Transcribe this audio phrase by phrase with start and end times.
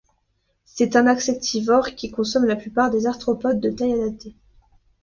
[0.65, 4.33] C'est un insectivore qui consomme la plupart des arthropodes de taille adaptée.